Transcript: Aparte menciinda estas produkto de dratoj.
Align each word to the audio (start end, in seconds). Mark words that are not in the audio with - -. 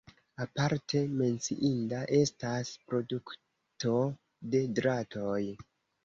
Aparte 0.43 0.99
menciinda 1.17 1.99
estas 2.19 2.71
produkto 2.93 3.91
de 4.55 4.63
dratoj. 4.81 5.37